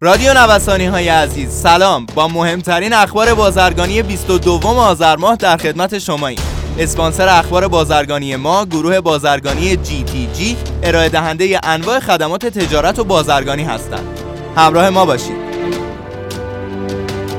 [0.00, 2.06] رادیو نوسانی های عزیز سلام.
[2.14, 6.38] با مهمترین اخبار بازرگانی 22 آذر ماه در خدمت شماییم.
[6.78, 13.04] اسپانسر اخبار بازرگانی ما گروه بازرگانی جی تی جی ارائه دهنده انواع خدمات تجارت و
[13.04, 14.18] بازرگانی هستند.
[14.56, 15.36] همراه ما باشید.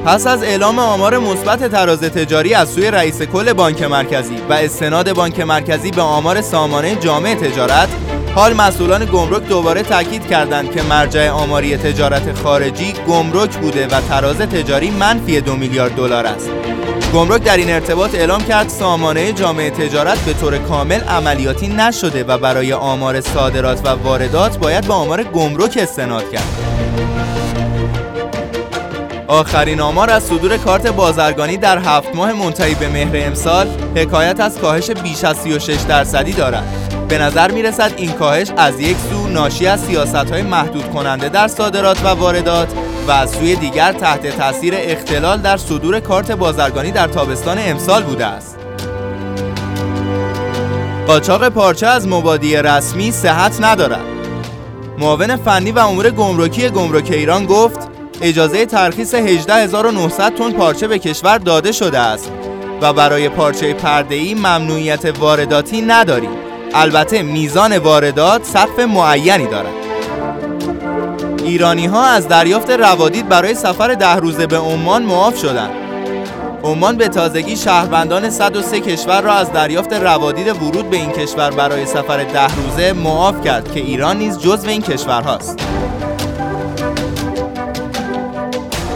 [0.06, 5.14] پس از اعلام آمار مثبت تراز تجاری از سوی رئیس کل بانک مرکزی و استناد
[5.14, 7.90] بانک مرکزی به آمار سامانه جامع تجارت
[8.36, 14.38] حال مسئولان گمرک دوباره تاکید کردند که مرجع آماری تجارت خارجی گمرک بوده و تراز
[14.38, 16.50] تجاری منفی دو میلیارد دلار است.
[17.14, 22.38] گمرک در این ارتباط اعلام کرد سامانه جامعه تجارت به طور کامل عملیاتی نشده و
[22.38, 26.70] برای آمار صادرات و واردات باید به آمار گمرک استناد کرد.
[29.28, 34.58] آخرین آمار از صدور کارت بازرگانی در هفت ماه منتهی به مهر امسال حکایت از
[34.58, 36.89] کاهش بیش از 36 درصدی دارد.
[37.10, 41.30] به نظر می رسد این کاهش از یک سو ناشی از سیاست های محدود کننده
[41.30, 42.68] در صادرات و واردات
[43.08, 48.26] و از سوی دیگر تحت تاثیر اختلال در صدور کارت بازرگانی در تابستان امسال بوده
[48.26, 48.58] است.
[51.08, 54.06] قاچاق پارچه از مبادی رسمی صحت ندارد.
[54.98, 57.80] معاون فنی و امور گمرکی گمرک ایران گفت
[58.22, 62.32] اجازه ترخیص 18900 تن پارچه به کشور داده شده است
[62.82, 66.49] و برای پارچه پرده‌ای ممنوعیت وارداتی نداریم.
[66.74, 69.74] البته میزان واردات سقف معینی دارد
[71.44, 75.72] ایرانی ها از دریافت روادید برای سفر ده روزه به عمان معاف شدند.
[76.64, 81.86] عمان به تازگی شهروندان 103 کشور را از دریافت روادید ورود به این کشور برای
[81.86, 85.60] سفر ده روزه معاف کرد که ایران نیز جزو این کشورهاست.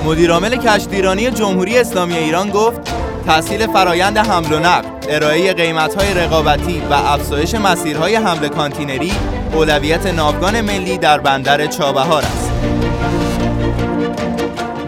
[0.05, 2.92] مدیرعامل کشتیرانی جمهوری اسلامی ایران گفت
[3.25, 9.11] تحصیل فرایند حمل و نقل ارائه قیمت‌های رقابتی و افزایش مسیرهای حمل کانتینری
[9.53, 12.51] اولویت ناوگان ملی در بندر چابهار است.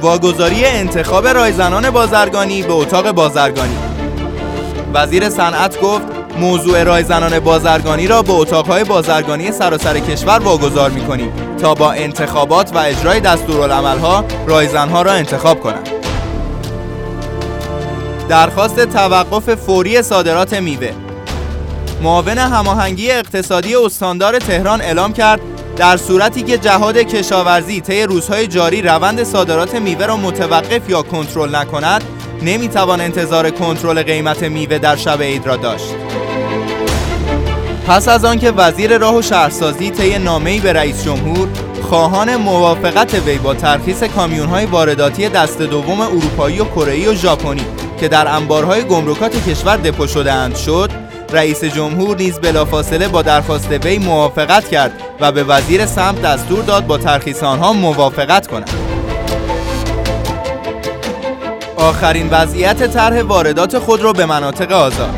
[0.01, 3.77] واگذاری انتخاب رایزنان بازرگانی به اتاق بازرگانی
[4.93, 6.05] وزیر صنعت گفت
[6.39, 12.77] موضوع رایزنان بازرگانی را به اتاقهای بازرگانی سراسر کشور واگذار می‌کنیم تا با انتخابات و
[12.77, 16.04] اجرای دستورالعملها رایزنها را انتخاب کنند.
[18.29, 20.91] درخواست توقف فوری صادرات میوه.
[22.03, 25.39] معاون هماهنگی اقتصادی استاندار تهران اعلام کرد
[25.77, 31.55] در صورتی که جهاد کشاورزی طی روزهای جاری روند صادرات میوه را متوقف یا کنترل
[31.55, 32.03] نکند
[32.41, 35.95] نمی‌توان انتظار کنترل قیمت میوه در شب عید را داشت.
[37.87, 41.47] پس از آنکه وزیر راه و شهرسازی طی نامه‌ای به رئیس جمهور
[41.89, 47.65] خواهان موافقت وی با ترخیص کامیون‌های وارداتی دست دوم اروپایی و کره‌ای و ژاپنی
[48.05, 50.91] که در انبارهای گمرکات کشور دپو شده اند شد
[51.31, 56.87] رئیس جمهور نیز بلافاصله با درخواست وی موافقت کرد و به وزیر سمت دستور داد
[56.87, 58.69] با ترخیص آنها موافقت کند.
[61.77, 65.15] آخرین وضعیت طرح واردات خود را به مناطق آزاد.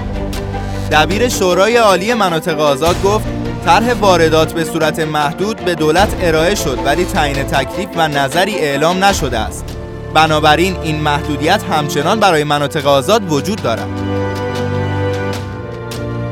[0.91, 3.25] دبیر شورای عالی مناطق آزاد گفت
[3.65, 9.03] طرح واردات به صورت محدود به دولت ارائه شد ولی تعیین تکلیف و نظری اعلام
[9.03, 9.76] نشده است.
[10.13, 13.87] بنابراین این محدودیت همچنان برای مناطق آزاد وجود دارد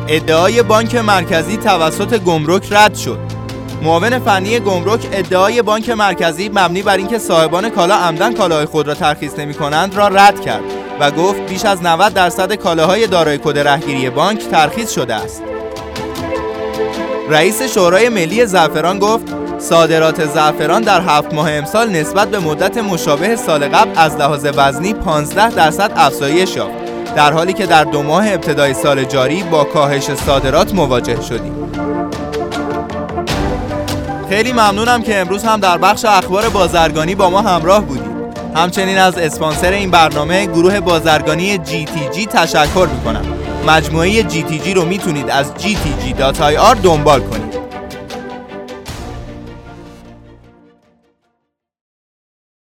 [0.07, 3.19] ادعای بانک مرکزی توسط گمرک رد شد
[3.83, 8.93] معاون فنی گمرک ادعای بانک مرکزی مبنی بر اینکه صاحبان کالا عمدن کالاهای خود را
[8.93, 10.63] ترخیص نمی کنند را رد کرد
[10.99, 15.43] و گفت بیش از 90 درصد کالاهای دارای کد رهگیری بانک ترخیص شده است.
[17.29, 23.35] رئیس شورای ملی زعفران گفت صادرات زعفران در هفت ماه امسال نسبت به مدت مشابه
[23.35, 26.73] سال قبل از لحاظ وزنی 15 درصد افزایش یافت.
[27.15, 31.53] در حالی که در دو ماه ابتدای سال جاری با کاهش صادرات مواجه شدیم.
[34.29, 38.15] خیلی ممنونم که امروز هم در بخش اخبار بازرگانی با ما همراه بودید.
[38.55, 43.25] همچنین از اسپانسر این برنامه گروه بازرگانی GTG تشکر می‌کنم.
[43.67, 47.54] مجموعه GTG رو می‌تونید از gtg.ir دنبال کنید.